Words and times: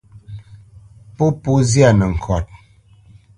Pó 1.15 1.25
po 1.41 1.51
ghɔ̂ 1.55 1.63
nzyâ 1.63 1.89
nəŋkɔt. 1.97 2.45